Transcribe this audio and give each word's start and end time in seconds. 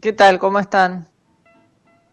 ¿Qué 0.00 0.12
tal? 0.12 0.38
¿Cómo 0.38 0.60
están? 0.60 1.08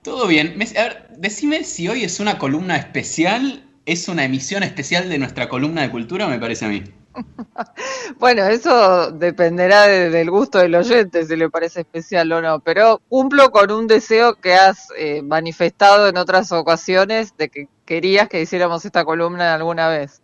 Todo 0.01 0.27
bien. 0.27 0.57
A 0.75 0.81
ver, 0.81 1.07
decime 1.17 1.63
si 1.63 1.87
hoy 1.87 2.03
es 2.03 2.19
una 2.19 2.39
columna 2.39 2.77
especial, 2.77 3.63
es 3.85 4.07
una 4.07 4.25
emisión 4.25 4.63
especial 4.63 5.07
de 5.07 5.19
nuestra 5.19 5.49
columna 5.49 5.83
de 5.83 5.91
cultura, 5.91 6.27
me 6.27 6.39
parece 6.39 6.65
a 6.65 6.69
mí. 6.69 6.83
bueno, 8.19 8.43
eso 8.45 9.11
dependerá 9.11 9.83
del 9.83 10.31
gusto 10.31 10.57
del 10.57 10.73
oyente, 10.73 11.25
si 11.25 11.35
le 11.35 11.49
parece 11.49 11.81
especial 11.81 12.31
o 12.31 12.41
no, 12.41 12.59
pero 12.59 13.01
cumplo 13.07 13.51
con 13.51 13.71
un 13.71 13.85
deseo 13.85 14.33
que 14.35 14.55
has 14.55 14.87
eh, 14.97 15.21
manifestado 15.21 16.07
en 16.07 16.17
otras 16.17 16.51
ocasiones 16.51 17.37
de 17.37 17.49
que 17.49 17.67
querías 17.85 18.29
que 18.29 18.41
hiciéramos 18.41 18.83
esta 18.83 19.05
columna 19.05 19.53
alguna 19.53 19.89
vez. 19.89 20.23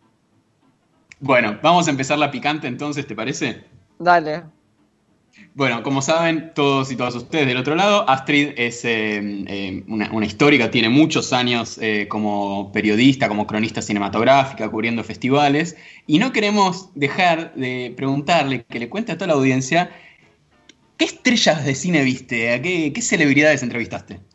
Bueno, 1.20 1.60
vamos 1.62 1.88
a 1.88 1.92
empezar 1.92 2.18
la 2.18 2.32
picante 2.32 2.68
entonces, 2.68 3.06
¿te 3.06 3.14
parece? 3.14 3.66
Dale. 4.00 4.46
Bueno, 5.54 5.84
como 5.84 6.02
saben 6.02 6.54
todos 6.56 6.92
y 6.92 6.96
todas 6.96 7.14
ustedes 7.14 7.46
del 7.46 7.58
otro 7.58 7.76
lado, 7.76 8.10
Astrid 8.10 8.54
es 8.56 8.86
eh, 8.86 9.20
eh, 9.48 9.84
una, 9.88 10.26
histórica, 10.26 10.72
tiene 10.72 10.88
muchos 10.88 11.34
años 11.34 11.78
eh, 11.82 12.08
como 12.08 12.72
periodista, 12.72 13.28
como 13.28 13.46
cronista 13.46 13.82
cinematográfica, 13.82 14.70
cubriendo 14.70 15.04
festivales, 15.04 15.76
y 16.08 16.20
no 16.20 16.32
queremos 16.32 16.90
dejar 16.96 17.54
de 17.56 17.94
preguntarle, 17.98 18.64
que 18.64 18.80
le 18.80 18.90
cuente 18.90 19.12
a 19.12 19.18
toda 19.18 19.28
la 19.28 19.34
audiencia, 19.34 19.92
¿qué 20.96 21.06
estrellas 21.06 21.66
de 21.66 21.76
cine 21.76 22.04
viste? 22.04 22.54
¿A 22.54 22.62
qué, 22.62 22.94
qué 22.94 23.02
celebridades 23.02 23.62
entrevistaste? 23.62 24.31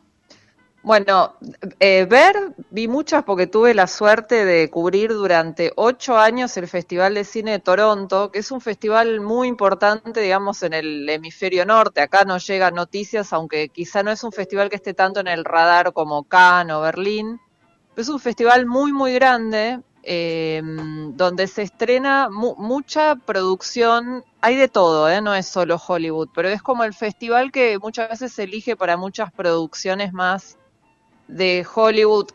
Bueno, 0.87 1.33
eh, 1.81 2.05
ver, 2.09 2.55
vi 2.69 2.87
muchas 2.87 3.25
porque 3.25 3.45
tuve 3.45 3.73
la 3.73 3.87
suerte 3.87 4.45
de 4.45 4.69
cubrir 4.69 5.11
durante 5.11 5.73
ocho 5.75 6.17
años 6.17 6.55
el 6.55 6.65
Festival 6.65 7.13
de 7.15 7.25
Cine 7.25 7.51
de 7.51 7.59
Toronto, 7.59 8.31
que 8.31 8.39
es 8.39 8.51
un 8.51 8.61
festival 8.61 9.19
muy 9.19 9.49
importante, 9.49 10.21
digamos, 10.21 10.63
en 10.63 10.71
el 10.71 11.09
hemisferio 11.09 11.65
norte. 11.65 11.99
Acá 11.99 12.23
no 12.23 12.37
llegan 12.37 12.73
noticias, 12.75 13.33
aunque 13.33 13.67
quizá 13.67 14.01
no 14.01 14.11
es 14.11 14.23
un 14.23 14.31
festival 14.31 14.69
que 14.69 14.77
esté 14.77 14.93
tanto 14.93 15.19
en 15.19 15.27
el 15.27 15.43
radar 15.43 15.91
como 15.91 16.23
Cannes 16.23 16.77
o 16.77 16.79
Berlín. 16.79 17.41
Es 17.97 18.07
un 18.07 18.21
festival 18.21 18.65
muy, 18.65 18.93
muy 18.93 19.13
grande, 19.13 19.81
eh, 20.03 20.61
donde 21.15 21.47
se 21.47 21.63
estrena 21.63 22.29
mucha 22.29 23.17
producción. 23.17 24.23
Hay 24.39 24.55
de 24.55 24.69
todo, 24.69 25.09
¿eh? 25.09 25.19
no 25.19 25.35
es 25.35 25.47
solo 25.47 25.81
Hollywood, 25.85 26.29
pero 26.33 26.47
es 26.47 26.61
como 26.61 26.85
el 26.85 26.93
festival 26.93 27.51
que 27.51 27.77
muchas 27.77 28.09
veces 28.09 28.31
se 28.31 28.43
elige 28.43 28.77
para 28.77 28.95
muchas 28.95 29.33
producciones 29.33 30.13
más 30.13 30.57
de 31.27 31.65
Hollywood 31.73 32.27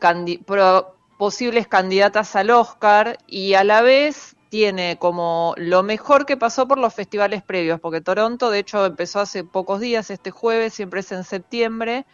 posibles 1.18 1.68
candidatas 1.68 2.34
al 2.36 2.50
Oscar 2.50 3.18
y 3.26 3.54
a 3.54 3.64
la 3.64 3.82
vez 3.82 4.36
tiene 4.48 4.98
como 4.98 5.54
lo 5.56 5.82
mejor 5.82 6.26
que 6.26 6.36
pasó 6.36 6.68
por 6.68 6.78
los 6.78 6.92
festivales 6.92 7.42
previos, 7.42 7.80
porque 7.80 8.02
Toronto 8.02 8.50
de 8.50 8.58
hecho 8.58 8.84
empezó 8.84 9.20
hace 9.20 9.44
pocos 9.44 9.80
días, 9.80 10.10
este 10.10 10.30
jueves, 10.30 10.74
siempre 10.74 11.00
es 11.00 11.10
en 11.10 11.24
septiembre, 11.24 12.04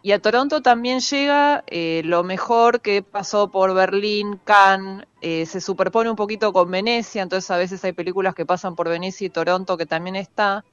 y 0.00 0.12
a 0.12 0.18
Toronto 0.18 0.62
también 0.62 1.00
llega 1.00 1.64
eh, 1.66 2.00
lo 2.04 2.24
mejor 2.24 2.80
que 2.80 3.02
pasó 3.02 3.50
por 3.50 3.74
Berlín, 3.74 4.40
Cannes, 4.42 5.06
eh, 5.20 5.44
se 5.44 5.60
superpone 5.60 6.08
un 6.08 6.16
poquito 6.16 6.52
con 6.52 6.70
Venecia, 6.70 7.22
entonces 7.22 7.50
a 7.50 7.58
veces 7.58 7.84
hay 7.84 7.92
películas 7.92 8.34
que 8.34 8.46
pasan 8.46 8.74
por 8.74 8.88
Venecia 8.88 9.26
y 9.26 9.30
Toronto 9.30 9.76
que 9.76 9.84
también 9.84 10.16
está 10.16 10.64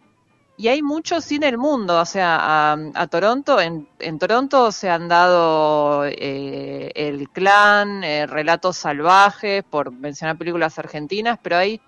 y 0.59 0.67
hay 0.67 0.81
mucho 0.81 1.21
cine 1.21 1.47
el 1.47 1.57
mundo, 1.57 2.01
o 2.01 2.03
sea, 2.03 2.73
a, 2.73 3.07
Toronto, 3.07 3.61
en, 3.61 3.87
Toronto 4.19 4.73
se 4.73 4.89
han 4.89 5.07
dado 5.07 6.03
eh, 6.03 6.91
El 6.95 7.29
Clan, 7.29 8.03
eh, 8.03 8.27
Relatos 8.27 8.75
Salvajes, 8.75 9.63
por 9.63 9.93
mencionar 9.93 10.37
películas 10.37 10.77
argentinas, 10.77 11.39
pero 11.41 11.55
hay 11.55 11.79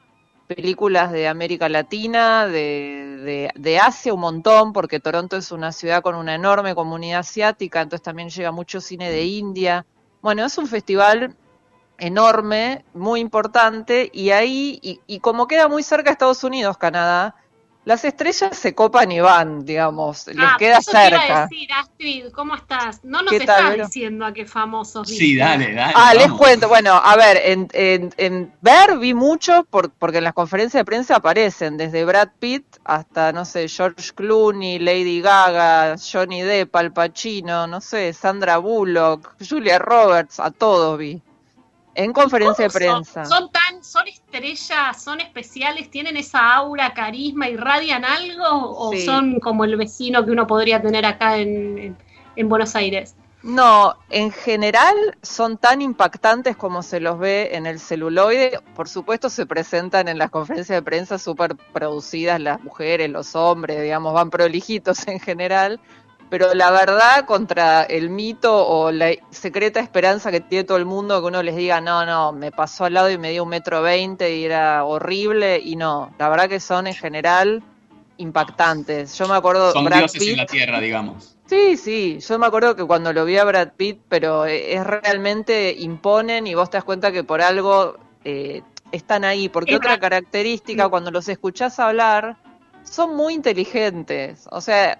películas 0.47 1.11
de 1.11 1.27
América 1.27 1.67
Latina, 1.67 2.47
de, 2.47 3.51
de, 3.53 3.79
Asia 3.81 4.13
un 4.13 4.21
montón, 4.21 4.71
porque 4.71 5.01
Toronto 5.01 5.35
es 5.35 5.51
una 5.51 5.73
ciudad 5.73 6.01
con 6.01 6.15
una 6.15 6.33
enorme 6.33 6.73
comunidad 6.73 7.19
asiática, 7.19 7.81
entonces 7.81 8.05
también 8.05 8.29
llega 8.29 8.53
mucho 8.53 8.79
cine 8.79 9.11
de 9.11 9.25
India. 9.25 9.85
Bueno, 10.21 10.45
es 10.45 10.57
un 10.57 10.67
festival 10.67 11.35
enorme, 11.97 12.85
muy 12.93 13.19
importante, 13.19 14.09
y 14.13 14.29
ahí, 14.29 14.79
y, 14.81 15.01
y 15.07 15.19
como 15.19 15.49
queda 15.49 15.67
muy 15.67 15.83
cerca 15.83 16.05
de 16.05 16.13
Estados 16.13 16.45
Unidos, 16.45 16.77
Canadá, 16.77 17.35
las 17.83 18.05
estrellas 18.05 18.55
se 18.55 18.75
copan 18.75 19.11
y 19.11 19.19
van, 19.19 19.65
digamos, 19.65 20.27
les 20.27 20.37
ah, 20.39 20.55
queda 20.59 20.77
eso 20.77 20.91
cerca. 20.91 21.19
Te 21.19 21.25
iba 21.25 21.37
a 21.39 21.47
decir, 21.47 21.73
Astrid, 21.73 22.25
¿cómo 22.31 22.55
estás? 22.55 23.03
No 23.03 23.23
nos 23.23 23.33
estás 23.33 23.75
diciendo 23.75 24.25
a 24.25 24.33
qué 24.33 24.45
famosos 24.45 25.07
Sí, 25.07 25.35
dale, 25.35 25.73
dale. 25.73 25.93
Ah, 25.95 26.13
les 26.13 26.31
cuento. 26.31 26.67
Bueno, 26.67 26.93
a 26.93 27.15
ver, 27.15 27.37
en, 27.43 27.67
en, 27.73 28.13
en 28.17 28.53
ver 28.61 28.99
vi 28.99 29.15
mucho 29.15 29.65
por, 29.69 29.89
porque 29.91 30.19
en 30.19 30.25
las 30.25 30.33
conferencias 30.33 30.81
de 30.81 30.85
prensa 30.85 31.15
aparecen, 31.15 31.77
desde 31.77 32.05
Brad 32.05 32.29
Pitt 32.39 32.65
hasta, 32.83 33.31
no 33.31 33.45
sé, 33.45 33.67
George 33.67 34.11
Clooney, 34.13 34.77
Lady 34.77 35.21
Gaga, 35.21 35.95
Johnny 35.97 36.43
Depp, 36.43 36.75
Al 36.75 36.93
Pacino, 36.93 37.65
no 37.65 37.81
sé, 37.81 38.13
Sandra 38.13 38.57
Bullock, 38.57 39.35
Julia 39.47 39.79
Roberts, 39.79 40.39
a 40.39 40.51
todos 40.51 40.99
vi. 40.99 41.21
En 41.95 42.13
conferencia 42.13 42.65
de 42.65 42.71
prensa. 42.71 43.25
Son, 43.25 43.51
tan, 43.51 43.83
son 43.83 44.07
estrellas, 44.07 45.03
son 45.03 45.19
especiales, 45.19 45.89
tienen 45.91 46.15
esa 46.15 46.53
aura, 46.53 46.93
carisma, 46.93 47.49
irradian 47.49 48.05
algo 48.05 48.77
o 48.77 48.95
son 48.97 49.39
como 49.39 49.65
el 49.65 49.75
vecino 49.75 50.23
que 50.23 50.31
uno 50.31 50.47
podría 50.47 50.81
tener 50.81 51.05
acá 51.05 51.37
en, 51.37 51.97
Buenos 52.43 52.75
Aires. 52.75 53.15
No, 53.43 53.95
en 54.09 54.31
general 54.31 54.95
son 55.21 55.57
tan 55.57 55.81
impactantes 55.81 56.55
como 56.55 56.83
se 56.83 56.99
los 56.99 57.17
ve 57.19 57.49
en 57.53 57.65
el 57.65 57.79
celuloide. 57.79 58.59
Por 58.75 58.87
supuesto 58.87 59.29
se 59.29 59.45
presentan 59.45 60.07
en 60.07 60.17
las 60.17 60.29
conferencias 60.29 60.77
de 60.77 60.83
prensa 60.83 61.17
súper 61.17 61.55
producidas 61.73 62.39
las 62.39 62.61
mujeres, 62.61 63.09
los 63.09 63.35
hombres, 63.35 63.81
digamos, 63.81 64.13
van 64.13 64.29
prolijitos 64.29 65.07
en 65.07 65.19
general 65.19 65.79
pero 66.31 66.53
la 66.53 66.71
verdad 66.71 67.25
contra 67.25 67.83
el 67.83 68.09
mito 68.09 68.65
o 68.65 68.89
la 68.89 69.11
secreta 69.31 69.81
esperanza 69.81 70.31
que 70.31 70.39
tiene 70.39 70.63
todo 70.63 70.77
el 70.77 70.85
mundo 70.85 71.19
que 71.19 71.27
uno 71.27 71.43
les 71.43 71.57
diga, 71.57 71.81
no, 71.81 72.05
no, 72.05 72.31
me 72.31 72.53
pasó 72.53 72.85
al 72.85 72.93
lado 72.93 73.11
y 73.11 73.17
me 73.17 73.31
dio 73.31 73.43
un 73.43 73.49
metro 73.49 73.81
veinte 73.81 74.33
y 74.33 74.45
era 74.45 74.85
horrible, 74.85 75.59
y 75.61 75.75
no, 75.75 76.15
la 76.17 76.29
verdad 76.29 76.47
que 76.47 76.61
son 76.61 76.87
en 76.87 76.93
general 76.93 77.61
impactantes. 78.15 79.17
Yo 79.17 79.27
me 79.27 79.35
acuerdo... 79.35 79.73
Son 79.73 79.85
dioses 79.85 80.25
en 80.25 80.37
la 80.37 80.45
tierra, 80.45 80.79
digamos. 80.79 81.35
Sí, 81.47 81.75
sí, 81.75 82.19
yo 82.25 82.39
me 82.39 82.45
acuerdo 82.45 82.77
que 82.77 82.85
cuando 82.85 83.11
lo 83.11 83.25
vi 83.25 83.35
a 83.35 83.43
Brad 83.43 83.73
Pitt, 83.75 83.99
pero 84.07 84.45
es 84.45 84.81
realmente 84.85 85.75
imponen 85.77 86.47
y 86.47 86.55
vos 86.55 86.69
te 86.69 86.77
das 86.77 86.85
cuenta 86.85 87.11
que 87.11 87.25
por 87.25 87.41
algo 87.41 87.97
eh, 88.23 88.61
están 88.93 89.25
ahí, 89.25 89.49
porque 89.49 89.75
otra 89.75 89.99
característica, 89.99 90.87
cuando 90.87 91.11
los 91.11 91.27
escuchás 91.27 91.77
hablar, 91.77 92.37
son 92.85 93.17
muy 93.17 93.33
inteligentes, 93.33 94.47
o 94.49 94.61
sea, 94.61 94.97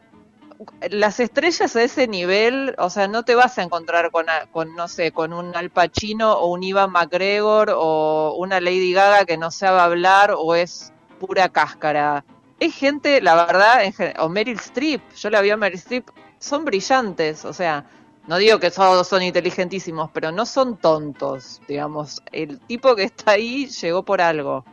las 0.90 1.20
estrellas 1.20 1.76
a 1.76 1.84
ese 1.84 2.08
nivel, 2.08 2.76
o 2.78 2.90
sea, 2.90 3.08
no 3.08 3.24
te 3.24 3.36
vas 3.36 3.58
a 3.58 3.64
encontrar 3.64 4.12
con, 4.12 4.26
con, 4.52 4.76
no 4.76 4.88
sé, 4.88 5.12
con 5.12 5.34
un 5.34 5.56
Al 5.56 5.70
Pacino 5.70 6.34
o 6.34 6.52
un 6.52 6.64
Ivan 6.64 6.92
McGregor 6.92 7.74
o 7.76 8.36
una 8.38 8.60
Lady 8.60 8.94
Gaga 8.94 9.26
que 9.26 9.38
no 9.38 9.52
sabe 9.52 9.80
hablar 9.80 10.34
o 10.38 10.56
es 10.56 10.94
pura 11.20 11.50
cáscara. 11.50 12.26
Es 12.60 12.76
gente, 12.76 13.22
la 13.22 13.46
verdad, 13.46 13.82
o 14.20 14.30
Meryl 14.30 14.60
Streep, 14.60 15.02
yo 15.16 15.30
la 15.30 15.42
vi 15.42 15.50
a 15.50 15.58
Meryl 15.58 15.78
Streep, 15.78 16.10
son 16.40 16.66
brillantes, 16.66 17.46
o 17.46 17.54
sea, 17.54 17.86
no 18.28 18.38
digo 18.38 18.60
que 18.60 18.70
todos 18.70 19.08
son 19.08 19.24
inteligentísimos, 19.24 20.12
pero 20.14 20.32
no 20.32 20.46
son 20.46 20.78
tontos, 20.78 21.62
digamos. 21.68 22.22
El 22.32 22.60
tipo 22.60 22.96
que 22.96 23.04
está 23.04 23.32
ahí 23.32 23.68
llegó 23.68 24.04
por 24.04 24.22
algo. 24.22 24.64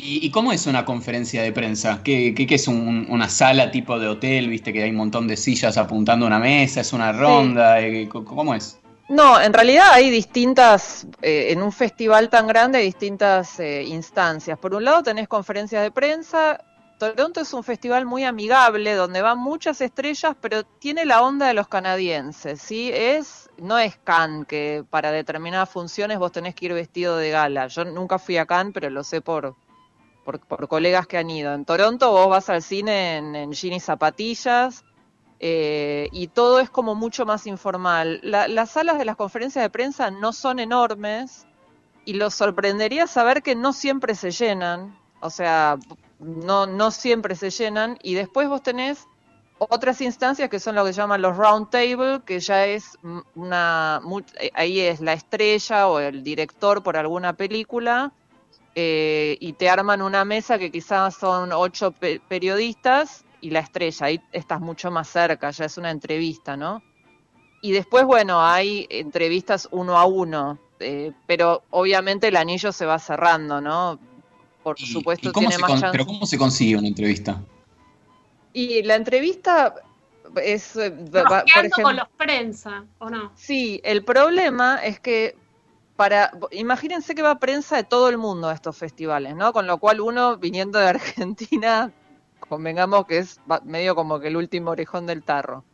¿Y, 0.00 0.30
cómo 0.30 0.52
es 0.52 0.68
una 0.68 0.84
conferencia 0.84 1.42
de 1.42 1.50
prensa? 1.50 2.02
¿Qué, 2.04 2.32
es 2.48 2.68
una 2.68 3.28
sala 3.28 3.72
tipo 3.72 3.98
de 3.98 4.06
hotel? 4.06 4.48
¿Viste 4.48 4.72
que 4.72 4.84
hay 4.84 4.90
un 4.90 4.96
montón 4.96 5.26
de 5.26 5.36
sillas 5.36 5.76
apuntando 5.76 6.24
a 6.24 6.28
una 6.28 6.38
mesa? 6.38 6.82
¿Es 6.82 6.92
una 6.92 7.10
ronda? 7.10 7.80
Eh, 7.80 8.08
¿Cómo 8.08 8.54
es? 8.54 8.78
No, 9.08 9.40
en 9.40 9.52
realidad 9.52 9.88
hay 9.90 10.08
distintas, 10.10 11.04
eh, 11.20 11.48
en 11.50 11.62
un 11.62 11.72
festival 11.72 12.30
tan 12.30 12.46
grande 12.46 12.78
hay 12.78 12.84
distintas 12.84 13.58
eh, 13.58 13.82
instancias. 13.82 14.56
Por 14.56 14.72
un 14.72 14.84
lado 14.84 15.02
tenés 15.02 15.26
conferencias 15.26 15.82
de 15.82 15.90
prensa. 15.90 16.62
Toronto 17.00 17.40
es 17.40 17.52
un 17.52 17.64
festival 17.64 18.06
muy 18.06 18.22
amigable 18.22 18.94
donde 18.94 19.20
van 19.20 19.38
muchas 19.38 19.80
estrellas, 19.80 20.36
pero 20.40 20.62
tiene 20.62 21.06
la 21.06 21.22
onda 21.22 21.48
de 21.48 21.54
los 21.54 21.66
canadienses, 21.66 22.62
¿sí? 22.62 22.92
Es, 22.94 23.50
no 23.56 23.78
es 23.78 23.96
Cannes, 24.04 24.46
que 24.46 24.84
para 24.88 25.10
determinadas 25.10 25.70
funciones 25.70 26.18
vos 26.18 26.30
tenés 26.30 26.54
que 26.54 26.66
ir 26.66 26.72
vestido 26.72 27.16
de 27.16 27.30
gala. 27.30 27.66
Yo 27.66 27.84
nunca 27.84 28.20
fui 28.20 28.36
a 28.36 28.46
Cannes, 28.46 28.74
pero 28.74 28.90
lo 28.90 29.02
sé 29.02 29.20
por, 29.20 29.56
por, 30.36 30.68
colegas 30.68 31.06
que 31.06 31.16
han 31.16 31.30
ido. 31.30 31.54
En 31.54 31.64
Toronto 31.64 32.10
vos 32.10 32.28
vas 32.28 32.50
al 32.50 32.62
cine 32.62 33.16
en, 33.16 33.52
jeans 33.52 33.76
y 33.76 33.80
zapatillas 33.80 34.84
eh, 35.40 36.08
y 36.12 36.28
todo 36.28 36.60
es 36.60 36.68
como 36.68 36.94
mucho 36.94 37.24
más 37.24 37.46
informal. 37.46 38.20
las 38.22 38.70
salas 38.70 38.98
de 38.98 39.04
las 39.04 39.16
conferencias 39.16 39.62
de 39.62 39.70
prensa 39.70 40.10
no 40.10 40.32
son 40.32 40.58
enormes 40.58 41.46
y 42.04 42.14
los 42.14 42.34
sorprendería 42.34 43.06
saber 43.06 43.42
que 43.42 43.54
no 43.54 43.72
siempre 43.72 44.14
se 44.14 44.30
llenan, 44.30 44.98
o 45.20 45.30
sea, 45.30 45.78
no, 46.18 46.66
no 46.66 46.90
siempre 46.90 47.34
se 47.34 47.50
llenan 47.50 47.98
y 48.02 48.14
después 48.14 48.48
vos 48.48 48.62
tenés 48.62 49.06
otras 49.58 50.00
instancias 50.00 50.48
que 50.48 50.60
son 50.60 50.74
lo 50.74 50.84
que 50.84 50.92
llaman 50.92 51.22
los 51.22 51.36
round 51.36 51.70
table, 51.70 52.20
que 52.24 52.40
ya 52.40 52.66
es 52.66 52.98
una, 53.34 54.00
ahí 54.54 54.80
es 54.80 55.00
la 55.00 55.14
estrella 55.14 55.88
o 55.88 55.98
el 55.98 56.22
director 56.22 56.82
por 56.82 56.96
alguna 56.96 57.32
película 57.32 58.12
eh, 58.80 59.36
y 59.40 59.54
te 59.54 59.68
arman 59.68 60.02
una 60.02 60.24
mesa 60.24 60.56
que 60.56 60.70
quizás 60.70 61.16
son 61.16 61.50
ocho 61.50 61.92
periodistas 62.28 63.24
y 63.40 63.50
la 63.50 63.58
estrella, 63.58 64.06
ahí 64.06 64.20
estás 64.30 64.60
mucho 64.60 64.92
más 64.92 65.08
cerca, 65.08 65.50
ya 65.50 65.64
es 65.64 65.78
una 65.78 65.90
entrevista, 65.90 66.56
¿no? 66.56 66.80
Y 67.60 67.72
después, 67.72 68.04
bueno, 68.04 68.40
hay 68.40 68.86
entrevistas 68.88 69.66
uno 69.72 69.98
a 69.98 70.04
uno, 70.04 70.60
eh, 70.78 71.10
pero 71.26 71.64
obviamente 71.70 72.28
el 72.28 72.36
anillo 72.36 72.70
se 72.70 72.86
va 72.86 73.00
cerrando, 73.00 73.60
¿no? 73.60 73.98
Por 74.62 74.78
supuesto, 74.78 75.32
tiene 75.32 75.58
más 75.58 75.70
chance. 75.72 75.88
Pero 75.90 76.06
¿cómo 76.06 76.24
se 76.24 76.38
consigue 76.38 76.76
una 76.76 76.86
entrevista? 76.86 77.42
Y 78.52 78.84
la 78.84 78.94
entrevista 78.94 79.74
es, 80.40 80.76
eh, 80.76 80.92
por 80.92 81.26
ejemplo, 81.48 81.82
con 81.82 81.96
los 81.96 82.08
prensa, 82.16 82.84
¿o 82.98 83.10
no? 83.10 83.32
Sí, 83.34 83.80
el 83.82 84.04
problema 84.04 84.76
es 84.84 85.00
que 85.00 85.34
para, 85.98 86.30
imagínense 86.52 87.16
que 87.16 87.22
va 87.22 87.40
prensa 87.40 87.74
de 87.74 87.82
todo 87.82 88.08
el 88.08 88.18
mundo 88.18 88.48
a 88.48 88.54
estos 88.54 88.76
festivales, 88.76 89.34
¿no? 89.34 89.52
Con 89.52 89.66
lo 89.66 89.78
cual 89.78 90.00
uno 90.00 90.36
viniendo 90.36 90.78
de 90.78 90.86
Argentina, 90.86 91.90
convengamos 92.48 93.04
que 93.06 93.18
es 93.18 93.40
medio 93.64 93.96
como 93.96 94.20
que 94.20 94.28
el 94.28 94.36
último 94.36 94.70
orejón 94.70 95.06
del 95.06 95.24
tarro. 95.24 95.64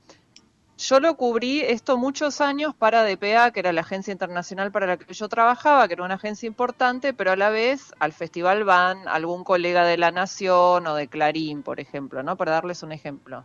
Yo 0.79 0.99
lo 0.99 1.19
cubrí 1.19 1.61
esto 1.61 1.99
muchos 1.99 2.41
años 2.41 2.75
para 2.75 3.05
DPA, 3.05 3.50
que 3.50 3.61
era 3.61 3.75
la 3.75 3.82
agencia 3.82 4.12
internacional 4.12 4.73
para 4.73 4.87
la 4.87 4.97
que 4.97 5.12
yo 5.12 5.29
trabajaba, 5.29 5.87
que 5.88 5.93
era 5.93 6.05
una 6.05 6.15
agencia 6.15 6.47
importante, 6.47 7.12
pero 7.12 7.32
a 7.32 7.37
la 7.37 7.50
vez 7.50 7.93
al 7.99 8.15
festival 8.15 8.65
van 8.65 9.06
algún 9.06 9.44
colega 9.44 9.85
de 9.85 9.99
La 9.99 10.11
Nación 10.11 10.87
o 10.87 10.94
de 10.94 11.06
Clarín, 11.06 11.62
por 11.62 11.81
ejemplo, 11.81 12.23
¿no? 12.23 12.38
Para 12.38 12.53
darles 12.53 12.82
un 12.82 12.93
ejemplo. 12.93 13.44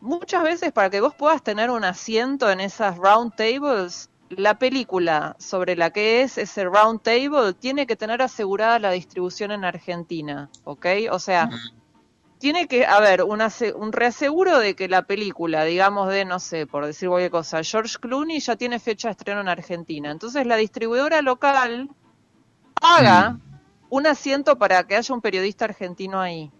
Muchas 0.00 0.42
veces 0.42 0.72
para 0.72 0.90
que 0.90 1.00
vos 1.00 1.14
puedas 1.14 1.42
tener 1.42 1.70
un 1.70 1.84
asiento 1.84 2.50
en 2.50 2.60
esas 2.60 2.98
round 2.98 3.34
tables, 3.34 4.10
la 4.30 4.58
película 4.58 5.36
sobre 5.38 5.76
la 5.76 5.90
que 5.90 6.22
es 6.22 6.38
ese 6.38 6.64
round 6.64 7.02
table 7.02 7.52
tiene 7.54 7.86
que 7.86 7.96
tener 7.96 8.22
asegurada 8.22 8.78
la 8.78 8.90
distribución 8.90 9.52
en 9.52 9.64
Argentina, 9.64 10.50
¿ok? 10.64 10.86
O 11.10 11.18
sea, 11.18 11.48
tiene 12.38 12.66
que 12.66 12.84
haber 12.84 13.22
un 13.22 13.92
reaseguro 13.92 14.58
de 14.58 14.74
que 14.74 14.88
la 14.88 15.02
película, 15.02 15.64
digamos 15.64 16.08
de, 16.08 16.24
no 16.24 16.38
sé, 16.38 16.66
por 16.66 16.86
decir 16.86 17.08
cualquier 17.08 17.30
cosa, 17.30 17.62
George 17.62 17.96
Clooney 18.00 18.40
ya 18.40 18.56
tiene 18.56 18.78
fecha 18.78 19.08
de 19.08 19.12
estreno 19.12 19.40
en 19.40 19.48
Argentina. 19.48 20.10
Entonces 20.10 20.46
la 20.46 20.56
distribuidora 20.56 21.22
local 21.22 21.88
haga 22.82 23.30
mm. 23.30 23.40
un 23.90 24.06
asiento 24.06 24.58
para 24.58 24.86
que 24.86 24.96
haya 24.96 25.14
un 25.14 25.20
periodista 25.20 25.64
argentino 25.64 26.20
ahí. 26.20 26.50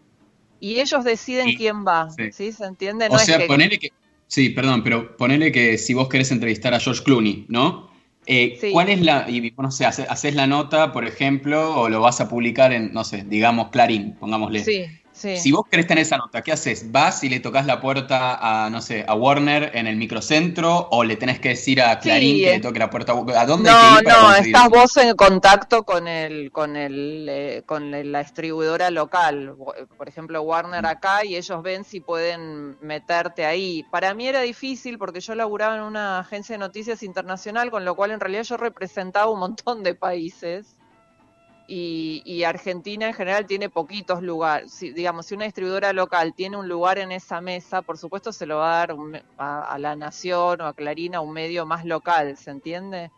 Y 0.59 0.81
ellos 0.81 1.05
deciden 1.05 1.55
quién 1.55 1.87
va, 1.87 2.09
sí. 2.33 2.53
¿Se 2.53 2.65
entiende? 2.65 3.09
o 3.11 3.19
sea, 3.19 3.47
ponele 3.47 3.79
que... 3.79 3.93
Sí, 4.29 4.51
perdón, 4.51 4.83
pero 4.83 5.17
ponele 5.17 5.53
que 5.53 5.79
si 5.79 5.95
vos 5.95 6.09
querés 6.09 6.31
entrevistar 6.33 6.75
a 6.75 6.81
George 6.81 7.03
Clooney, 7.03 7.47
¿no? 7.49 7.91
Eh, 8.27 8.59
¿Cuál 8.73 8.89
es 8.89 9.01
la, 9.03 9.31
y 9.31 9.53
no 9.57 9.71
sé, 9.71 9.87
haces 9.87 10.35
la 10.35 10.49
nota, 10.49 10.93
por 10.93 11.07
ejemplo, 11.07 11.81
o 11.81 11.89
lo 11.89 12.01
vas 12.01 12.21
a 12.21 12.29
publicar 12.29 12.73
en, 12.73 12.93
no 12.93 13.05
sé, 13.05 13.25
digamos, 13.25 13.69
Clarín, 13.69 14.17
pongámosle. 14.19 14.65
Sí. 14.65 14.85
Si 15.17 15.51
vos 15.51 15.67
querés 15.71 15.87
tener 15.87 16.03
esa 16.03 16.19
nota, 16.19 16.43
¿qué 16.43 16.53
haces? 16.53 16.93
¿Vas 16.93 17.25
y 17.25 17.31
le 17.31 17.41
tocas 17.41 17.65
la 17.65 17.81
puerta 17.81 18.37
a, 18.65 18.69
no 18.69 18.83
sé, 18.83 19.03
a 19.09 19.15
Warner 19.15 19.71
en 19.75 19.87
el 19.87 19.97
microcentro 19.97 20.89
o 20.91 21.05
le 21.05 21.17
tenés 21.17 21.41
que 21.41 21.51
decir 21.51 21.81
a 21.81 21.99
Clarín 21.99 22.45
que 22.45 22.51
le 22.51 22.61
toque 22.61 22.79
la 22.79 22.91
puerta? 22.91 23.13
¿A 23.13 23.47
dónde 23.47 23.71
no, 23.71 23.77
hay 23.77 24.05
que 24.05 24.11
ir 24.11 24.15
No, 24.15 24.35
estás 24.35 24.69
vos 24.69 24.97
en 24.99 25.17
contacto 25.17 25.85
con 25.85 26.07
el, 26.07 26.53
con 26.53 26.77
el, 26.77 27.27
eh, 27.31 27.63
con 27.65 27.91
la 28.13 28.19
distribuidora 28.19 28.91
local. 28.91 29.57
Por 29.97 30.07
ejemplo, 30.07 30.43
Warner 30.43 30.83
mm. 30.83 30.87
acá 30.87 31.25
y 31.25 31.37
ellos 31.37 31.63
ven 31.63 31.85
si 31.85 32.01
pueden 32.01 32.77
meterte 32.83 33.47
ahí. 33.47 33.85
Para 33.91 34.13
mí 34.13 34.29
era 34.29 34.43
difícil 34.43 34.99
porque 34.99 35.21
yo 35.21 35.35
laburaba 35.35 35.77
en 35.77 35.83
una 35.83 36.19
agencia 36.19 36.55
de 36.55 36.59
noticias 36.59 37.03
internacional, 37.03 37.71
con 37.71 37.87
lo 37.87 37.95
cual 37.97 38.11
en 38.11 38.21
realidad 38.21 38.43
yo 38.43 38.59
representaba 38.59 39.31
un 39.31 39.39
montón 39.39 39.83
de 39.83 39.95
países 39.95 40.76
y, 41.69 42.45
Argentina 42.45 43.07
en 43.07 43.15
general 43.15 43.47
tiene 43.47 43.69
poquitos 43.69 44.23
lugares. 44.23 44.73
Si, 44.73 44.91
digamos, 44.91 45.27
si 45.27 45.35
una 45.35 45.45
distribuidora 45.45 45.93
local 45.93 46.35
tiene 46.35 46.57
un 46.57 46.69
lugar 46.69 46.99
en 46.99 47.13
esa 47.13 47.41
mesa, 47.41 47.83
por 47.83 47.99
supuesto 47.99 48.33
se 48.33 48.47
lo 48.47 48.59
va 48.59 48.83
a 48.83 48.87
dar 48.87 48.97
a, 49.39 49.79
La 49.79 49.97
Nación 49.97 50.61
o 50.61 50.67
a 50.67 50.75
Clarina, 50.75 51.21
un 51.21 51.33
medio 51.33 51.67
más 51.67 51.85
local, 51.85 52.37
¿se 52.37 52.51
entiende? 52.51 53.11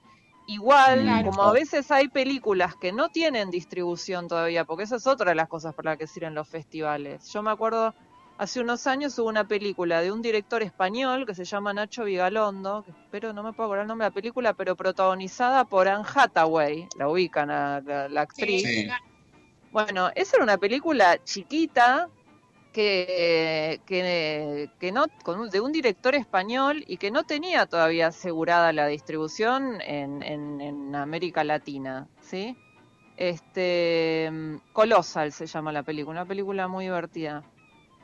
Igual, 0.47 1.25
como 1.25 1.43
a 1.43 1.53
veces 1.53 1.91
hay 1.91 2.09
películas 2.09 2.75
que 2.75 2.91
no 2.91 3.11
tienen 3.11 3.51
distribución 3.51 4.29
todavía, 4.29 4.65
porque 4.65 4.85
esa 4.85 4.97
es 4.97 5.07
otra 5.07 5.31
de 5.31 5.35
las 5.35 5.49
cosas 5.49 5.75
por 5.75 5.85
las 5.85 5.99
que 5.99 6.07
sirven 6.07 6.35
los 6.35 6.49
festivales. 6.49 7.31
Yo 7.31 7.43
me 7.43 7.51
acuerdo 7.51 7.95
Hace 8.39 8.61
unos 8.61 8.87
años 8.87 9.19
hubo 9.19 9.29
una 9.29 9.49
película 9.49 10.01
de 10.01 10.13
un 10.13 10.23
director 10.23 10.63
español 10.63 11.27
que 11.27 11.35
se 11.35 11.45
llama 11.45 11.75
Nacho 11.75 12.05
Vigalondo, 12.05 12.85
que 12.85 12.93
espero 12.93 13.33
no 13.33 13.43
me 13.43 13.53
puedo 13.53 13.67
acordar 13.67 13.83
el 13.83 13.89
nombre 13.89 14.05
de 14.05 14.11
la 14.11 14.15
película, 14.15 14.55
pero 14.55 14.77
protagonizada 14.77 15.65
por 15.65 15.89
Anne 15.89 16.05
Hathaway, 16.15 16.87
la 16.97 17.09
ubican 17.09 17.51
a 17.51 17.81
la, 17.81 18.21
actriz. 18.21 18.65
Bueno, 19.73 20.11
esa 20.15 20.37
era 20.37 20.45
una 20.45 20.57
película 20.57 21.19
chiquita 21.25 22.09
que, 22.73 23.81
que, 23.85 24.93
no, 24.93 25.07
de 25.51 25.61
un 25.61 25.73
director 25.73 26.15
español 26.15 26.85
y 26.87 26.99
que 26.99 27.11
no 27.11 27.25
tenía 27.25 27.67
todavía 27.67 28.07
asegurada 28.07 28.73
la 28.73 28.87
distribución 28.87 29.81
en, 29.81 30.23
en, 30.23 30.61
en 30.61 30.95
América 30.95 31.43
Latina, 31.43 32.07
¿sí? 32.21 32.57
Este, 33.17 34.31
Colossal 34.73 35.33
se 35.33 35.47
llama 35.47 35.73
la 35.73 35.83
película, 35.83 36.21
una 36.21 36.29
película 36.29 36.69
muy 36.69 36.85
divertida. 36.85 37.43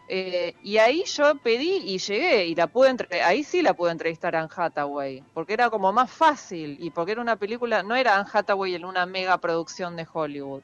Eh, 0.06 0.55
y 0.62 0.77
ahí 0.77 1.05
yo 1.06 1.35
pedí 1.37 1.77
y 1.83 1.99
llegué 1.99 2.47
y 2.47 2.55
la 2.55 2.67
pude 2.67 2.95
ahí 3.25 3.43
sí 3.43 3.62
la 3.62 3.73
pude 3.73 3.91
entrevistar 3.91 4.37
a 4.37 4.41
Anne 4.41 4.51
Hathaway, 4.55 5.23
porque 5.33 5.55
era 5.55 5.71
como 5.71 5.93
más 5.93 6.11
fácil 6.11 6.77
y 6.79 6.91
porque 6.91 7.12
era 7.12 7.23
una 7.23 7.37
película, 7.37 7.83
no 7.83 7.97
era 7.97 8.17
Anne 8.17 8.29
Hathaway 8.31 8.75
en 8.75 8.85
una 8.85 9.06
mega 9.06 9.39
producción 9.39 9.97
de 9.97 10.06
Hollywood. 10.12 10.62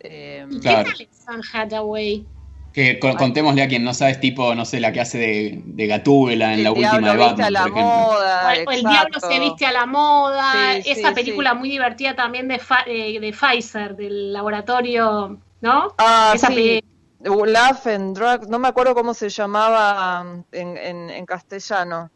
Eh, 0.00 0.46
¿Qué 0.50 0.68
tal 0.68 1.00
es 1.00 1.28
Anne 1.28 1.42
Hathaway? 1.52 2.26
Que 2.74 3.00
contémosle 3.00 3.62
a 3.62 3.68
quien 3.68 3.82
no 3.82 3.94
sabe, 3.94 4.12
es 4.12 4.20
tipo, 4.20 4.54
no 4.54 4.64
sé, 4.64 4.78
la 4.78 4.92
que 4.92 5.00
hace 5.00 5.18
de, 5.18 5.62
de 5.64 5.86
Gatúbela 5.88 6.54
en 6.54 6.62
la 6.62 6.70
última 6.70 7.00
de 7.00 7.16
Batman, 7.16 7.46
a 7.46 7.50
la 7.50 7.66
Moda, 7.66 8.54
o, 8.64 8.70
el 8.70 8.80
Diablo 8.82 9.18
se 9.18 9.40
viste 9.40 9.66
a 9.66 9.72
la 9.72 9.86
moda, 9.86 10.76
esa 10.76 11.12
película 11.12 11.54
muy 11.54 11.68
divertida 11.68 12.14
también 12.14 12.46
de, 12.46 12.60
eh, 12.86 13.18
de 13.18 13.32
Pfizer, 13.32 13.96
del 13.96 14.32
laboratorio, 14.32 15.40
¿no? 15.60 15.94
Ah, 15.98 16.32
esa 16.36 16.46
sí. 16.48 16.80
Laugh 17.22 17.86
and 17.86 18.16
Drug, 18.16 18.48
no 18.48 18.58
me 18.58 18.68
acuerdo 18.68 18.94
cómo 18.94 19.12
se 19.12 19.28
llamaba 19.28 20.24
en, 20.52 20.76
en, 20.78 21.26
castellano, 21.26 22.10